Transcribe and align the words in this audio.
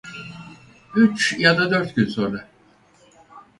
Üç 0.95 1.35
ya 1.39 1.57
da 1.57 1.71
dört 1.71 1.95
gün 1.95 2.07
sonra. 2.07 2.47